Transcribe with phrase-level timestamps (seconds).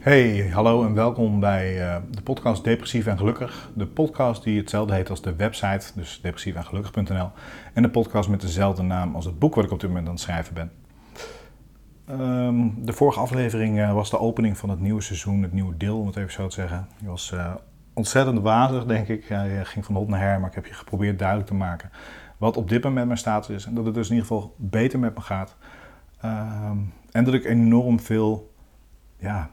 [0.00, 3.70] Hey, hallo en welkom bij uh, de podcast Depressief en Gelukkig.
[3.74, 7.30] De podcast die hetzelfde heet als de website, dus depressiefengelukkig.nl.
[7.74, 10.12] En de podcast met dezelfde naam als het boek wat ik op dit moment aan
[10.12, 10.72] het schrijven ben.
[12.20, 15.98] Um, de vorige aflevering uh, was de opening van het nieuwe seizoen, het nieuwe deel
[15.98, 16.88] om het even zo te zeggen.
[16.98, 17.54] Die was uh,
[17.94, 19.24] ontzettend wazig, denk ik.
[19.24, 21.90] Hij ging van hot naar her, maar ik heb je geprobeerd duidelijk te maken
[22.36, 23.64] wat op dit moment mijn status is.
[23.64, 25.56] En dat het dus in ieder geval beter met me gaat.
[26.24, 28.52] Um, en dat ik enorm veel
[29.16, 29.50] ja,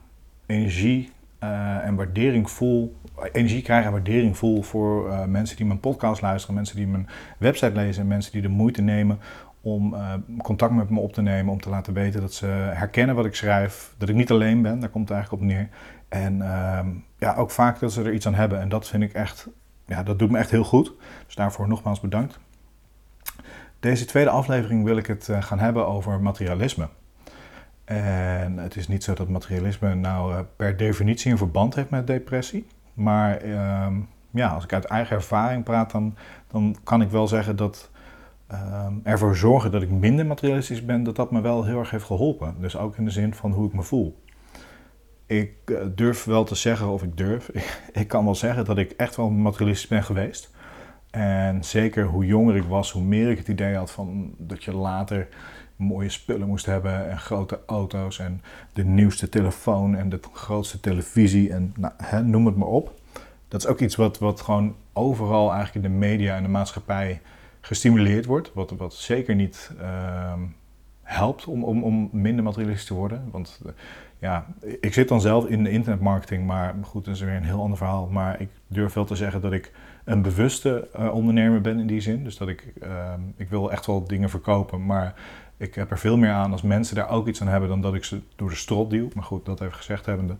[0.48, 1.12] energie
[1.44, 2.96] uh, en waardering voel.
[3.32, 7.08] Energie krijg en waardering voel voor uh, mensen die mijn podcast luisteren, mensen die mijn
[7.38, 9.18] website lezen, mensen die de moeite nemen
[9.60, 13.14] om uh, contact met me op te nemen, om te laten weten dat ze herkennen
[13.14, 15.68] wat ik schrijf, dat ik niet alleen ben, daar komt het eigenlijk op neer.
[16.08, 18.60] En ehm, ja, ook vaak dat ze er iets aan hebben.
[18.60, 19.48] En dat vind ik echt,
[19.86, 20.92] ja, dat doet me echt heel goed.
[21.26, 22.38] Dus daarvoor nogmaals bedankt.
[23.80, 26.88] Deze tweede aflevering wil ik het gaan hebben over materialisme.
[27.88, 32.06] En het is niet zo dat materialisme nou eh, per definitie een verband heeft met
[32.06, 32.66] depressie.
[32.94, 33.94] Maar ehm,
[34.30, 36.16] ja, als ik uit eigen ervaring praat, dan,
[36.46, 37.90] dan kan ik wel zeggen dat
[38.46, 42.04] ehm, ervoor zorgen dat ik minder materialistisch ben, dat dat me wel heel erg heeft
[42.04, 42.54] geholpen.
[42.60, 44.22] Dus ook in de zin van hoe ik me voel.
[45.26, 47.50] Ik eh, durf wel te zeggen, of ik durf,
[47.92, 50.50] ik kan wel zeggen dat ik echt wel materialistisch ben geweest.
[51.10, 54.74] En zeker hoe jonger ik was, hoe meer ik het idee had van dat je
[54.74, 55.28] later
[55.76, 58.42] mooie spullen moest hebben en grote auto's en
[58.72, 63.00] de nieuwste telefoon en de grootste televisie en nou, hè, noem het maar op.
[63.48, 67.20] Dat is ook iets wat, wat gewoon overal eigenlijk in de media en de maatschappij
[67.60, 70.40] gestimuleerd wordt, wat, wat zeker niet ehm,
[71.02, 73.28] helpt om, om, om minder materialistisch te worden.
[73.30, 73.72] Want uh,
[74.18, 74.46] ja,
[74.80, 77.78] ik zit dan zelf in de internetmarketing, maar goed, dat is weer een heel ander
[77.78, 78.06] verhaal.
[78.06, 79.72] Maar ik durf wel te zeggen dat ik
[80.08, 82.24] een bewuste uh, ondernemer ben in die zin.
[82.24, 85.14] Dus dat ik, uh, ik wil echt wel dingen verkopen, maar
[85.56, 87.94] ik heb er veel meer aan als mensen daar ook iets aan hebben dan dat
[87.94, 89.08] ik ze door de strot duw.
[89.14, 90.36] Maar goed, dat even gezegd hebbende.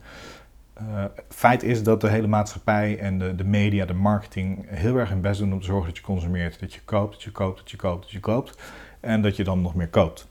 [0.81, 5.09] Uh, feit is dat de hele maatschappij en de, de media, de marketing heel erg
[5.09, 6.61] hun best doen om te zorgen dat je consumeert.
[6.61, 8.59] Dat je koopt, dat je koopt, dat je koopt, dat je koopt.
[9.01, 10.29] En dat je dan nog meer koopt.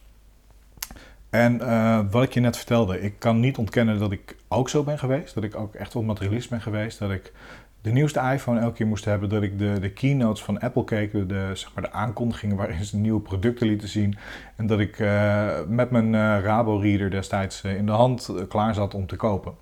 [1.29, 4.83] En uh, wat ik je net vertelde, ik kan niet ontkennen dat ik ook zo
[4.83, 5.33] ben geweest.
[5.33, 6.99] Dat ik ook echt wel materialist ben geweest.
[6.99, 7.33] Dat ik
[7.81, 9.29] de nieuwste iPhone elke keer moest hebben.
[9.29, 12.97] Dat ik de, de keynotes van Apple keek, de, zeg maar de aankondigingen waarin ze
[12.97, 14.17] nieuwe producten lieten zien.
[14.55, 18.93] En dat ik uh, met mijn uh, Rabo-reader destijds uh, in de hand klaar zat
[18.93, 19.55] om te kopen.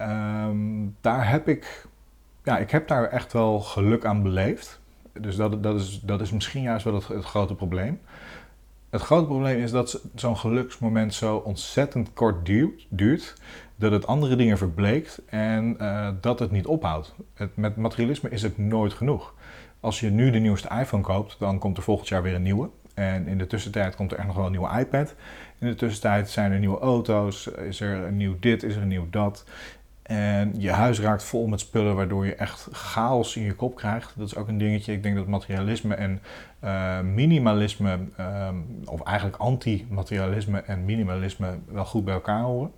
[0.00, 1.86] Um, daar heb ik,
[2.44, 4.80] ja, ik heb daar echt wel geluk aan beleefd.
[5.20, 8.00] Dus dat, dat, is, dat is misschien juist wel het, het grote probleem.
[8.90, 12.46] Het grote probleem is dat zo'n geluksmoment zo ontzettend kort
[12.88, 13.34] duurt
[13.82, 17.14] dat het andere dingen verbleekt en uh, dat het niet ophoudt.
[17.34, 19.34] Het, met materialisme is het nooit genoeg.
[19.80, 22.68] Als je nu de nieuwste iPhone koopt, dan komt er volgend jaar weer een nieuwe.
[22.94, 25.14] En in de tussentijd komt er echt nog wel een nieuwe iPad.
[25.58, 28.88] In de tussentijd zijn er nieuwe auto's, is er een nieuw dit, is er een
[28.88, 29.44] nieuw dat.
[30.02, 34.12] En je huis raakt vol met spullen, waardoor je echt chaos in je kop krijgt.
[34.16, 34.92] Dat is ook een dingetje.
[34.92, 36.20] Ik denk dat materialisme en
[36.64, 42.70] uh, minimalisme, um, of eigenlijk anti-materialisme en minimalisme, wel goed bij elkaar horen.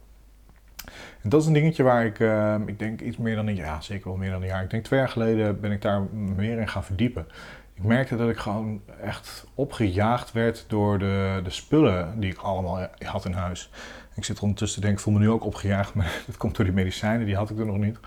[1.22, 3.82] En dat is een dingetje waar ik, uh, ik denk iets meer dan een jaar,
[3.82, 4.62] zeker wel meer dan een jaar.
[4.62, 7.26] Ik denk twee jaar geleden ben ik daar meer in gaan verdiepen.
[7.74, 12.86] Ik merkte dat ik gewoon echt opgejaagd werd door de, de spullen die ik allemaal
[13.04, 13.70] had in huis.
[14.14, 16.64] Ik zit ondertussen te denken, ik voel me nu ook opgejaagd, maar dat komt door
[16.64, 17.98] die medicijnen, die had ik er nog niet.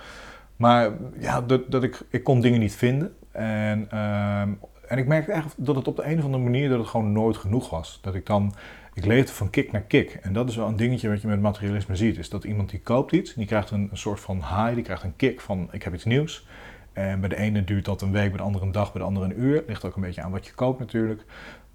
[0.56, 3.16] Maar ja, dat, dat ik, ik kon dingen niet vinden.
[3.32, 4.42] En, uh,
[4.88, 7.12] en ik merkte echt dat het op de een of andere manier dat het gewoon
[7.12, 8.00] nooit genoeg was.
[8.02, 8.54] Dat ik dan
[8.98, 10.20] ik leefde van kick naar kick.
[10.22, 12.18] En dat is wel een dingetje wat je met materialisme ziet.
[12.18, 15.16] Is dat iemand die koopt iets, die krijgt een, soort van high, die krijgt een
[15.16, 16.48] kick van ik heb iets nieuws.
[16.94, 19.08] En bij de ene duurt dat een week, bij de andere een dag, bij de
[19.08, 19.64] andere een uur.
[19.68, 21.22] Ligt ook een beetje aan wat je koopt natuurlijk.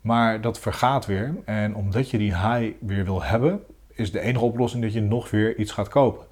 [0.00, 1.34] Maar dat vergaat weer.
[1.44, 3.60] En omdat je die high weer wil hebben,
[3.93, 6.27] is de enige oplossing dat je nog weer iets gaat kopen.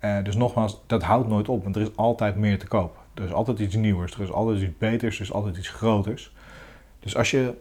[0.00, 3.00] Uh, dus nogmaals, dat houdt nooit op, want er is altijd meer te kopen.
[3.14, 6.32] Er is altijd iets nieuws, er is altijd iets beters, er is altijd iets groters.
[7.00, 7.54] Dus als je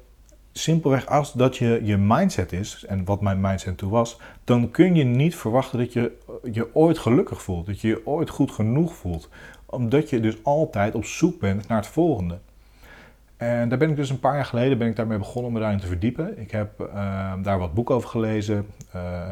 [0.51, 4.95] simpelweg als dat je je mindset is, en wat mijn mindset toen was, dan kun
[4.95, 6.17] je niet verwachten dat je
[6.51, 9.29] je ooit gelukkig voelt, dat je je ooit goed genoeg voelt,
[9.65, 12.37] omdat je dus altijd op zoek bent naar het volgende.
[13.37, 15.59] En daar ben ik dus een paar jaar geleden ben ik daarmee begonnen om me
[15.59, 16.39] daarin te verdiepen.
[16.39, 18.67] Ik heb uh, daar wat boeken over gelezen.
[18.95, 19.29] Uh,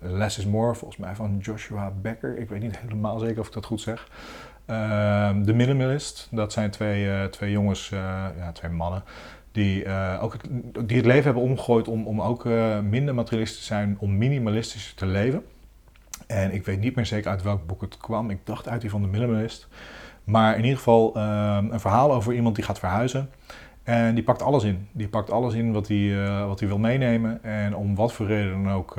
[0.00, 2.38] Less is More, volgens mij van Joshua Becker.
[2.38, 4.08] Ik weet niet helemaal zeker of ik dat goed zeg.
[4.66, 9.02] Uh, The Minimalist, dat zijn twee, twee jongens, ja, twee mannen,
[9.52, 10.42] die, uh, ook het,
[10.88, 14.94] die het leven hebben omgegooid om, om ook uh, minder materialistisch te zijn, om minimalistischer
[14.94, 15.44] te leven.
[16.26, 18.30] En ik weet niet meer zeker uit welk boek het kwam.
[18.30, 19.68] Ik dacht uit die van de minimalist.
[20.24, 23.30] Maar in ieder geval uh, een verhaal over iemand die gaat verhuizen.
[23.82, 24.88] En die pakt alles in.
[24.92, 27.42] Die pakt alles in wat hij, wat hij wil meenemen.
[27.42, 28.96] En om wat voor reden dan ook,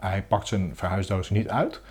[0.00, 1.82] hij pakt zijn verhuisdoos niet uit.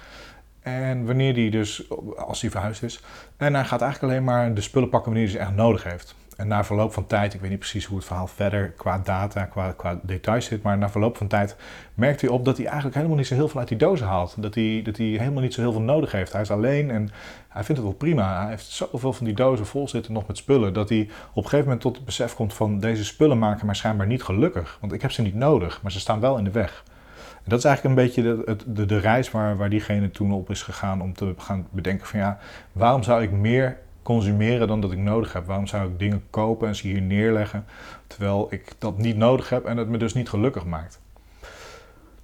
[0.64, 3.02] En wanneer hij dus, als hij verhuisd is.
[3.38, 6.16] En hij gaat eigenlijk alleen maar de spullen pakken wanneer hij ze echt nodig heeft.
[6.44, 9.46] En na verloop van tijd, ik weet niet precies hoe het verhaal verder qua data,
[9.46, 11.56] qua, qua details zit, maar na verloop van tijd
[11.94, 14.36] merkt hij op dat hij eigenlijk helemaal niet zo heel veel uit die dozen haalt.
[14.38, 16.32] Dat hij, dat hij helemaal niet zo heel veel nodig heeft.
[16.32, 17.10] Hij is alleen en
[17.48, 18.42] hij vindt het wel prima.
[18.42, 21.50] Hij heeft zoveel van die dozen vol zitten nog met spullen, dat hij op een
[21.50, 24.78] gegeven moment tot het besef komt van deze spullen maken mij schijnbaar niet gelukkig.
[24.82, 26.84] Want ik heb ze niet nodig, maar ze staan wel in de weg.
[27.18, 30.50] En dat is eigenlijk een beetje de, de, de reis waar, waar diegene toen op
[30.50, 32.40] is gegaan om te gaan bedenken van ja,
[32.72, 35.46] waarom zou ik meer consumeren dan dat ik nodig heb?
[35.46, 37.66] Waarom zou ik dingen kopen en ze hier neerleggen
[38.08, 41.02] terwijl ik dat niet nodig heb en het me dus niet gelukkig maakt?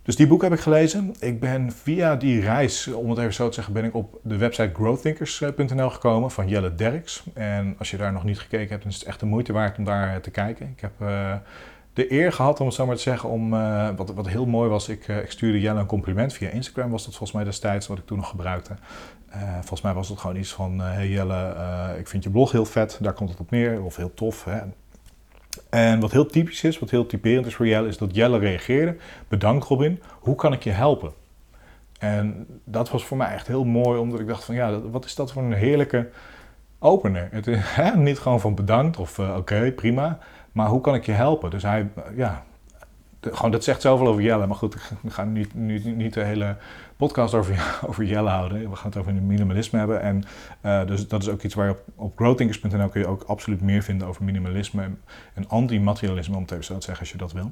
[0.09, 1.15] Dus die boek heb ik gelezen.
[1.19, 4.37] Ik ben via die reis, om het even zo te zeggen, ben ik op de
[4.37, 7.23] website growthinkers.nl gekomen van Jelle Derks.
[7.33, 9.77] En als je daar nog niet gekeken hebt, dan is het echt de moeite waard
[9.77, 10.69] om daar te kijken.
[10.75, 11.33] Ik heb uh,
[11.93, 14.69] de eer gehad, om het zo maar te zeggen, om, uh, wat, wat heel mooi
[14.69, 17.97] was, ik, ik stuurde Jelle een compliment via Instagram, was dat volgens mij destijds, wat
[17.97, 18.75] ik toen nog gebruikte.
[19.35, 21.55] Uh, volgens mij was het gewoon iets van, hey Jelle,
[21.99, 24.43] ik vind je blog heel vet, daar komt het op neer, of heel tof.
[24.43, 24.59] Hè?
[25.69, 28.95] En wat heel typisch is, wat heel typerend is voor Jelle, is dat Jelle reageerde,
[29.27, 31.11] bedankt Robin, hoe kan ik je helpen?
[31.99, 35.15] En dat was voor mij echt heel mooi, omdat ik dacht van, ja, wat is
[35.15, 36.09] dat voor een heerlijke
[36.79, 37.27] opener.
[37.31, 40.17] Het is hè, niet gewoon van bedankt of oké, prima.
[40.51, 41.49] Maar hoe kan ik je helpen?
[41.49, 42.43] Dus hij, ja,
[43.21, 44.47] gewoon, dat zegt zoveel over Jelle.
[44.47, 46.57] Maar goed, we gaan niet, niet, niet de hele
[46.97, 48.69] podcast over, over Jelle houden.
[48.69, 50.01] We gaan het over minimalisme hebben.
[50.01, 50.23] En
[50.65, 53.61] uh, dus dat is ook iets waar je op, op growthinkers.nl kun je ook absoluut
[53.61, 55.01] meer vinden over minimalisme en,
[55.33, 57.51] en anti-materialisme, om het even zo te zeggen, als je dat wil.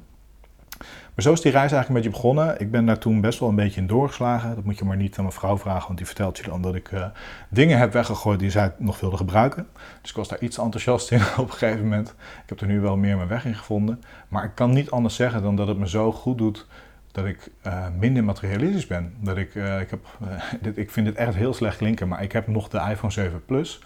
[1.14, 2.60] Maar zo is die reis eigenlijk een beetje begonnen.
[2.60, 4.54] Ik ben daar toen best wel een beetje in doorgeslagen.
[4.54, 6.74] Dat moet je maar niet aan mijn vrouw vragen, want die vertelt je dan dat
[6.74, 7.06] ik uh,
[7.48, 9.66] dingen heb weggegooid die zij nog wilde gebruiken.
[10.00, 12.08] Dus ik was daar iets enthousiast in op een gegeven moment.
[12.42, 14.02] Ik heb er nu wel meer mijn weg in gevonden.
[14.28, 16.66] Maar ik kan niet anders zeggen dan dat het me zo goed doet
[17.12, 19.14] dat ik uh, minder materialistisch ben.
[19.20, 20.06] Dat ik, uh, ik, heb,
[20.62, 23.44] dit, ik vind het echt heel slecht klinken, maar ik heb nog de iPhone 7
[23.44, 23.80] Plus.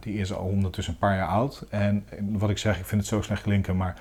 [0.00, 1.64] die is al ondertussen een paar jaar oud.
[1.70, 3.96] En wat ik zeg, ik vind het zo slecht klinken, maar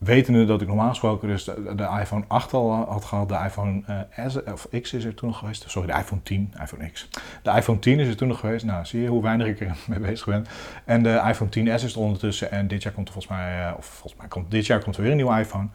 [0.00, 3.82] Wetende dat ik normaal gesproken dus de, iPhone 8 al had gehad, de iPhone
[4.18, 5.64] uh, S, of X is er toen nog geweest.
[5.70, 7.08] Sorry, de iPhone 10, iPhone X.
[7.42, 8.64] De iPhone 10 is er toen nog geweest.
[8.64, 10.46] Nou, zie je hoe weinig ik er mee bezig ben.
[10.84, 12.50] En de iPhone 10S is er ondertussen.
[12.50, 14.96] En dit jaar komt er volgens mij, uh, of volgens mij komt dit jaar komt
[14.96, 15.68] er weer een nieuwe iPhone.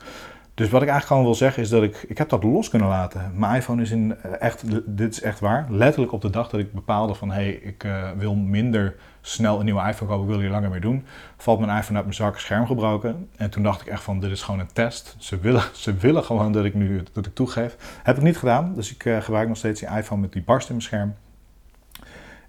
[0.55, 2.87] Dus wat ik eigenlijk gewoon wil zeggen is dat ik, ik heb dat los kunnen
[2.87, 3.31] laten.
[3.35, 5.65] Mijn iPhone is in eh, echt, dit is echt waar.
[5.69, 9.59] Letterlijk op de dag dat ik bepaalde van, hé, hey, ik uh, wil minder snel
[9.59, 11.05] een nieuwe iPhone kopen, ik wil hier langer mee doen.
[11.37, 13.29] Valt mijn iPhone uit mijn zak, scherm gebroken.
[13.35, 15.15] En toen dacht ik echt van, dit is gewoon een test.
[15.17, 17.99] Ze willen, ze willen gewoon dat ik nu, dat ik toegeef.
[18.03, 20.69] Heb ik niet gedaan, dus ik uh, gebruik nog steeds die iPhone met die barst
[20.69, 21.15] in mijn scherm.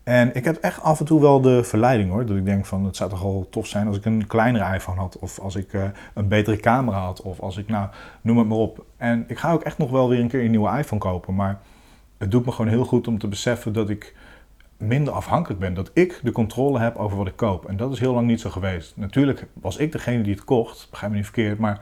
[0.09, 2.27] En ik heb echt af en toe wel de verleiding hoor.
[2.27, 5.01] Dat ik denk van het zou toch wel tof zijn als ik een kleinere iPhone
[5.01, 5.19] had.
[5.19, 7.23] Of als ik uh, een betere camera had.
[7.23, 7.89] Of als ik nou,
[8.21, 8.85] noem het maar op.
[8.97, 11.35] En ik ga ook echt nog wel weer een keer een nieuwe iPhone kopen.
[11.35, 11.61] Maar
[12.19, 14.15] het doet me gewoon heel goed om te beseffen dat ik
[14.77, 15.75] minder afhankelijk ben.
[15.75, 17.65] Dat ik de controle heb over wat ik koop.
[17.69, 18.97] En dat is heel lang niet zo geweest.
[18.97, 20.87] Natuurlijk was ik degene die het kocht.
[20.91, 21.59] Begrijp me niet verkeerd.
[21.59, 21.81] Maar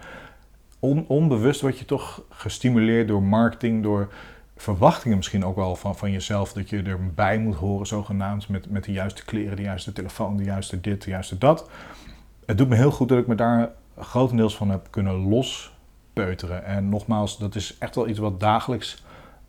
[0.79, 3.83] on, onbewust word je toch gestimuleerd door marketing.
[3.83, 4.13] Door
[4.65, 6.53] verwachtingen misschien ook wel van, van jezelf.
[6.53, 10.45] Dat je erbij moet horen, zogenaamd, met, met de juiste kleren, de juiste telefoon, de
[10.45, 11.69] juiste dit, de juiste dat.
[12.47, 16.65] Het doet me heel goed dat ik me daar grotendeels van heb kunnen lospeuteren.
[16.65, 19.05] En nogmaals, dat is echt wel iets wat dagelijks,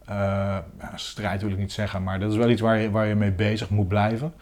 [0.10, 0.58] uh,
[0.96, 3.32] strijd wil ik niet zeggen, maar dat is wel iets waar je, waar je mee
[3.32, 4.34] bezig moet blijven.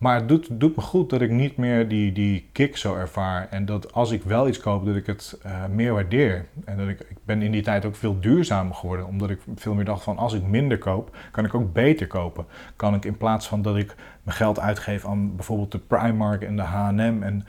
[0.00, 3.48] Maar het doet, doet, me goed dat ik niet meer die, die kick zo ervaar.
[3.50, 6.46] En dat als ik wel iets koop, dat ik het uh, meer waardeer.
[6.64, 9.06] En dat ik, ik ben in die tijd ook veel duurzamer geworden.
[9.06, 12.46] Omdat ik veel meer dacht van als ik minder koop, kan ik ook beter kopen.
[12.76, 16.56] Kan ik in plaats van dat ik mijn geld uitgeef aan bijvoorbeeld de Primark en
[16.56, 17.22] de H&M.
[17.22, 17.46] En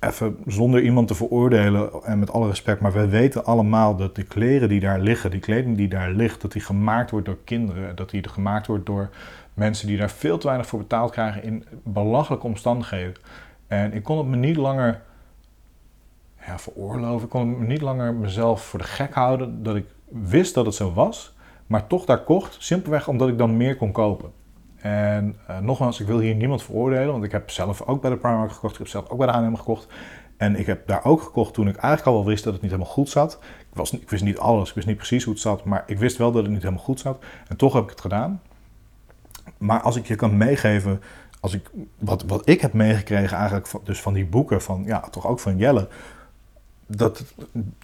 [0.00, 2.80] even zonder iemand te veroordelen en met alle respect.
[2.80, 6.40] Maar we weten allemaal dat de kleren die daar liggen, die kleding die daar ligt,
[6.40, 7.96] dat die gemaakt wordt door kinderen.
[7.96, 9.10] Dat die gemaakt wordt door
[9.54, 13.14] mensen die daar veel te weinig voor betaald krijgen in belachelijke omstandigheden.
[13.66, 15.02] En ik kon het me niet langer
[16.46, 17.24] ja, veroorloven.
[17.24, 20.66] Ik kon het me niet langer mezelf voor de gek houden dat ik wist dat
[20.66, 21.34] het zo was,
[21.66, 22.56] maar toch daar kocht.
[22.58, 24.32] Simpelweg omdat ik dan meer kon kopen.
[24.80, 28.16] En uh, nogmaals, ik wil hier niemand veroordelen, want ik heb zelf ook bij de
[28.16, 28.72] Primark gekocht.
[28.72, 29.88] Ik heb zelf ook bij de H&M gekocht.
[30.36, 32.70] En ik heb daar ook gekocht toen ik eigenlijk al wel wist dat het niet
[32.70, 33.38] helemaal goed zat.
[33.42, 35.98] Ik, was, ik wist niet alles, ik wist niet precies hoe het zat, maar ik
[35.98, 37.24] wist wel dat het niet helemaal goed zat.
[37.48, 38.42] En toch heb ik het gedaan.
[39.58, 41.00] Maar als ik je kan meegeven,
[41.40, 45.26] als ik, wat, wat ik heb meegekregen eigenlijk dus van die boeken, van, ja, toch
[45.26, 45.88] ook van Jelle,
[46.96, 47.24] dat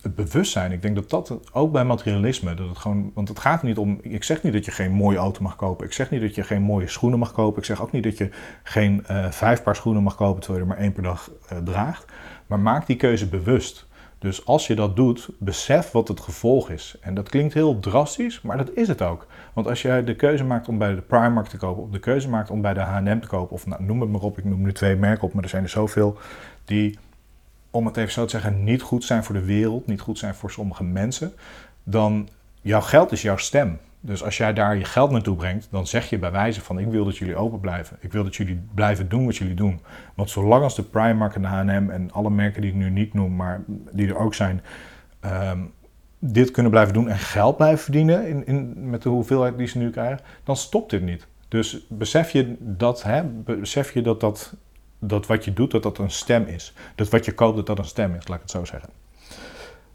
[0.02, 3.62] het, bewustzijn, ik denk dat dat ook bij materialisme, dat het gewoon, want het gaat
[3.62, 6.20] niet om, ik zeg niet dat je geen mooie auto mag kopen, ik zeg niet
[6.20, 8.30] dat je geen mooie schoenen mag kopen, ik zeg ook niet dat je
[8.62, 11.58] geen uh, vijf paar schoenen mag kopen terwijl je er maar één per dag uh,
[11.58, 12.04] draagt,
[12.46, 13.86] maar maak die keuze bewust.
[14.18, 16.96] Dus als je dat doet, besef wat het gevolg is.
[17.00, 19.26] En dat klinkt heel drastisch, maar dat is het ook.
[19.52, 22.28] Want als jij de keuze maakt om bij de Primark te kopen, of de keuze
[22.28, 24.62] maakt om bij de H&M te kopen, of nou, noem het maar op, ik noem
[24.62, 26.18] nu twee merken op, maar er zijn er zoveel
[26.64, 26.98] die,
[27.76, 30.34] om het even zo te zeggen, niet goed zijn voor de wereld, niet goed zijn
[30.34, 31.32] voor sommige mensen,
[31.84, 32.28] dan
[32.60, 33.78] jouw geld is jouw stem.
[34.00, 36.86] Dus als jij daar je geld naartoe brengt, dan zeg je bij wijze van ik
[36.86, 37.96] wil dat jullie open blijven.
[38.00, 39.80] Ik wil dat jullie blijven doen wat jullie doen.
[40.14, 43.14] Want zolang als de Primark en de H&M en alle merken die ik nu niet
[43.14, 44.62] noem, maar die er ook zijn,
[45.20, 45.60] ehm,
[46.18, 49.78] dit kunnen blijven doen en geld blijven verdienen in, in, met de hoeveelheid die ze
[49.78, 51.26] nu krijgen, dan stopt dit niet.
[51.48, 54.54] Dus besef je dat, hè, besef je dat, dat,
[55.06, 56.74] dat wat je doet, dat dat een stem is.
[56.94, 58.90] Dat wat je koopt, dat dat een stem is, laat ik het zo zeggen.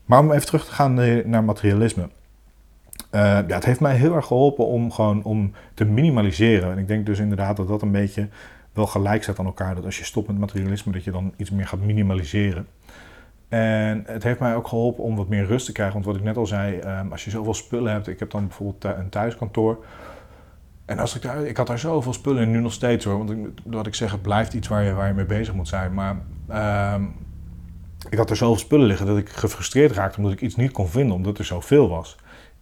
[0.05, 0.93] Maar om even terug te gaan
[1.29, 2.09] naar materialisme.
[3.11, 6.71] Uh, ja, het heeft mij heel erg geholpen om gewoon om te minimaliseren.
[6.71, 8.27] En ik denk dus inderdaad dat dat een beetje
[8.73, 9.75] wel gelijk staat aan elkaar.
[9.75, 12.67] Dat als je stopt met materialisme, dat je dan iets meer gaat minimaliseren.
[13.49, 15.93] En het heeft mij ook geholpen om wat meer rust te krijgen.
[15.93, 18.07] Want wat ik net al zei, um, als je zoveel spullen hebt.
[18.07, 19.85] Ik heb dan bijvoorbeeld een thuiskantoor.
[20.85, 23.17] En als ik, daar, ik had daar zoveel spullen in, nu nog steeds hoor.
[23.17, 23.33] Want
[23.65, 25.93] wat ik zeg, het blijft iets waar je, waar je mee bezig moet zijn.
[25.93, 26.15] Maar
[26.93, 27.13] um,
[28.09, 30.87] ik had er zoveel spullen liggen dat ik gefrustreerd raakte omdat ik iets niet kon
[30.87, 31.15] vinden.
[31.15, 32.17] Omdat er zoveel was.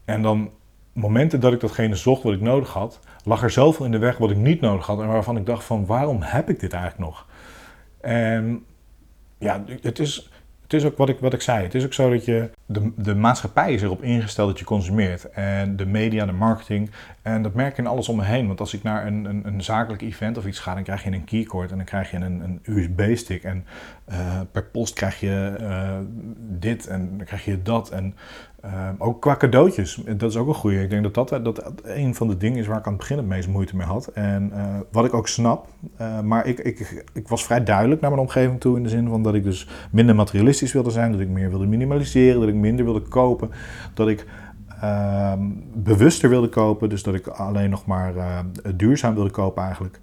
[0.05, 0.51] En dan
[0.93, 4.17] momenten dat ik datgene zocht wat ik nodig had, lag er zoveel in de weg
[4.17, 7.03] wat ik niet nodig had en waarvan ik dacht van waarom heb ik dit eigenlijk
[7.03, 7.27] nog?
[8.01, 8.65] En
[9.38, 10.29] ja, het is,
[10.61, 11.63] het is ook wat ik, wat ik zei.
[11.63, 12.49] Het is ook zo dat je.
[12.71, 15.29] De, de maatschappij is erop ingesteld dat je consumeert.
[15.29, 16.91] En de media, de marketing.
[17.21, 18.47] En dat merk je in alles om me heen.
[18.47, 21.11] Want als ik naar een, een, een zakelijk event of iets ga, dan krijg je
[21.11, 23.43] een keycord en dan krijg je een, een USB-stick.
[23.43, 23.65] En
[24.09, 25.97] uh, per post krijg je uh,
[26.38, 27.89] dit en dan krijg je dat.
[27.89, 28.15] En
[28.65, 30.81] uh, ook qua cadeautjes, dat is ook een goede.
[30.81, 33.17] Ik denk dat dat, dat een van de dingen is waar ik aan het begin
[33.17, 34.07] het meest moeite mee had.
[34.07, 35.67] En uh, wat ik ook snap,
[36.01, 39.07] uh, maar ik, ik, ik was vrij duidelijk naar mijn omgeving toe in de zin
[39.07, 42.55] van dat ik dus minder materialistisch wilde zijn, dat ik meer wilde minimaliseren, dat ik
[42.55, 43.51] minder wilde kopen,
[43.93, 44.25] dat ik
[44.81, 45.41] ehm,
[45.73, 48.13] bewuster wilde kopen, dus dat ik alleen nog maar
[48.75, 49.99] duurzaam wilde kopen eigenlijk.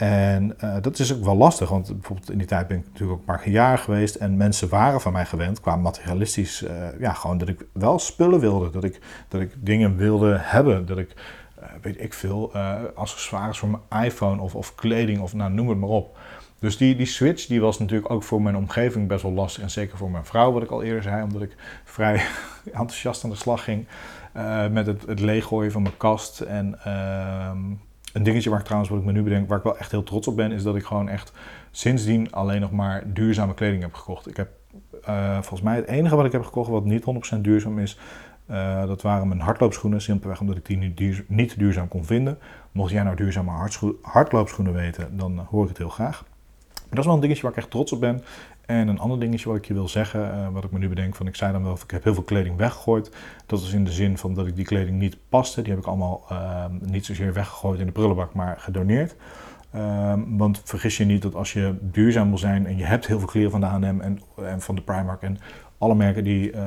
[0.00, 3.20] En uh, dat is ook wel lastig, want bijvoorbeeld in die tijd ben ik natuurlijk
[3.20, 7.12] ook maar een jaar geweest en mensen waren van mij gewend qua materialistisch, uh, ja,
[7.12, 11.14] gewoon dat ik wel spullen wilde, dat ik, dat ik dingen wilde hebben, dat ik,
[11.58, 12.54] uh, weet ik veel,
[12.94, 16.18] accessoires voor mijn iPhone of, of kleding of nou, noem het maar op.
[16.58, 19.70] Dus die, die switch die was natuurlijk ook voor mijn omgeving best wel lastig en
[19.70, 22.22] zeker voor mijn vrouw, wat ik al eerder zei, omdat ik vrij
[22.64, 23.86] enthousiast aan de slag ging
[24.70, 27.58] met het, het leeggooien van mijn kast en ehm,
[28.12, 30.02] een dingetje waar ik trouwens, wat ik me nu bedenk, waar ik wel echt heel
[30.02, 31.32] trots op ben, is dat ik gewoon echt
[31.70, 34.28] sindsdien alleen nog maar duurzame kleding heb gekocht.
[34.28, 34.48] Ik heb
[35.08, 37.04] uh, volgens mij het enige wat ik heb gekocht wat niet
[37.36, 37.98] 100% duurzaam is,
[38.50, 40.00] uh, dat waren mijn hardloopschoenen.
[40.00, 42.38] Simpelweg omdat ik die niet, duur, niet duurzaam kon vinden.
[42.72, 43.68] Mocht jij nou duurzame
[44.02, 46.24] hardloopschoenen weten, dan hoor ik het heel graag.
[46.90, 48.22] Dat is wel een dingetje waar ik echt trots op ben.
[48.66, 51.14] En een ander dingetje wat ik je wil zeggen, uh, wat ik me nu bedenk,
[51.14, 53.10] van ik zei dan wel, ik heb heel veel kleding weggegooid.
[53.46, 55.62] Dat is in de zin van dat ik die kleding niet paste.
[55.62, 59.16] Die heb ik allemaal uh, niet zozeer weggegooid in de prullenbak, maar gedoneerd.
[59.74, 63.18] Uh, want vergis je niet dat als je duurzaam wil zijn en je hebt heel
[63.18, 65.38] veel kleren van de H&M en, en van de Primark en
[65.78, 66.62] alle merken die uh,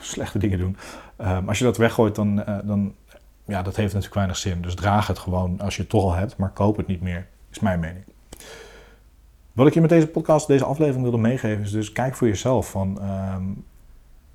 [0.00, 0.76] slechte dingen doen.
[1.16, 2.94] Ehm, als je dat weggooit, dan, uh, dan
[3.44, 4.62] ja, dat heeft natuurlijk weinig zin.
[4.62, 7.26] Dus draag het gewoon als je het toch al hebt, maar koop het niet meer,
[7.50, 8.04] is mijn mening.
[9.52, 12.70] Wat ik je met deze podcast, deze aflevering wilde meegeven, is dus kijk voor jezelf
[12.70, 12.98] van
[13.34, 13.64] um,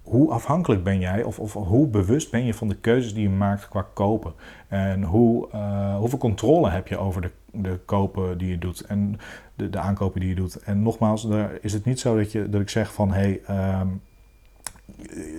[0.02, 3.30] hoe afhankelijk ben jij of, of, hoe bewust ben je van de keuzes die je
[3.30, 4.34] maakt qua kopen.
[4.68, 9.20] En hoe, uh, hoeveel controle heb je over de, de kopen die je doet en
[9.56, 10.56] de, de aankopen die je doet.
[10.56, 13.86] En nogmaals, daar is het niet zo dat, je, dat ik zeg van hé, hey,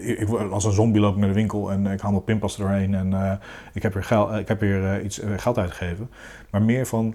[0.00, 2.95] ik, als een zombie loop ik naar de winkel en ik haal mijn pinpas doorheen
[2.95, 3.33] en uh,
[3.73, 6.11] ik heb geld, ik heb uh, iets, geld uitgegeven.
[6.50, 7.14] Maar meer van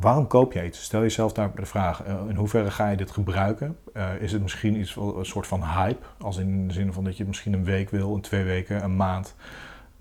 [0.00, 0.82] Waarom koop je iets?
[0.82, 3.76] Stel jezelf daar de vraag, uh, in hoeverre ga je dit gebruiken?
[3.94, 6.06] Uh, is het misschien iets, een soort van hype?
[6.18, 8.96] Als in de zin van dat je misschien een week wil, een twee weken, een
[8.96, 9.34] maand.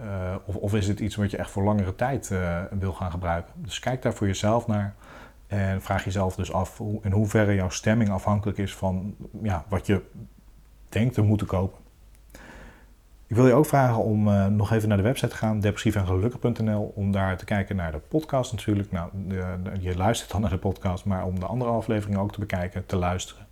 [0.01, 2.33] Uh, of, of, is het iets wat je echt voor langere tijd
[2.79, 3.53] wil gaan gebruiken?
[3.55, 4.95] Dus kijk daar voor jezelf naar.
[5.47, 10.01] En vraag jezelf dus af in hoeverre jouw stemming afhankelijk is van ja, wat je
[10.89, 11.79] denkt te moeten kopen.
[13.29, 16.91] Ik wil je ook vragen om uh, nog even naar de website te gaan, depressiefengelukkig.nl,
[16.95, 18.91] om daar te kijken naar de podcast natuurlijk.
[18.91, 22.39] Nou, de, je luistert dan naar de podcast, maar om de andere afleveringen ook te
[22.39, 23.47] bekijken, te luisteren.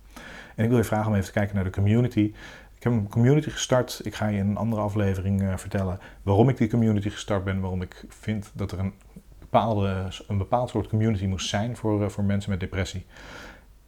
[0.54, 2.32] En ik wil je vragen om even te kijken naar de community.
[2.76, 4.00] Ik heb een community gestart.
[4.02, 7.60] Ik ga je in een andere aflevering uh, vertellen waarom ik die community gestart ben,
[7.60, 8.94] waarom ik vind dat er een,
[9.38, 13.06] bepaalde, een bepaald soort community moest zijn voor, uh, voor mensen met depressie.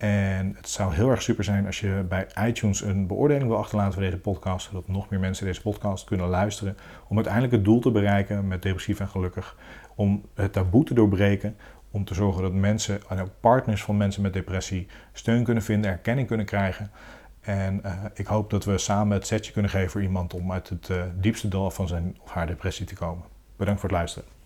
[0.01, 3.93] En het zou heel erg super zijn als je bij iTunes een beoordeling wil achterlaten
[3.93, 6.77] voor deze podcast, zodat nog meer mensen deze podcast kunnen luisteren.
[7.09, 9.57] Om uiteindelijk het doel te bereiken met Depressief en Gelukkig.
[9.95, 11.57] Om het taboe te doorbreken.
[11.91, 13.01] Om te zorgen dat mensen,
[13.41, 16.91] partners van mensen met depressie, steun kunnen vinden, erkenning kunnen krijgen.
[17.41, 17.83] En
[18.15, 21.49] ik hoop dat we samen het setje kunnen geven voor iemand om uit het diepste
[21.49, 23.25] dal van zijn of haar depressie te komen.
[23.57, 24.40] Bedankt voor het luisteren.